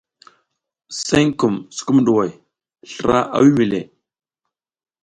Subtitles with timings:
[1.05, 2.31] Senkum sukumɗuhoy
[2.91, 3.79] slra a wimi le.